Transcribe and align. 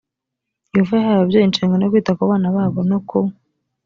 yehova 0.77 0.95
yahaye 0.97 1.15
ababyeyi 1.17 1.45
inshingano 1.47 1.81
yo 1.83 1.91
kwita 1.93 2.17
ku 2.17 2.23
bana 2.31 2.47
babo 2.55 2.79
no 2.89 2.99
ku 3.07 3.19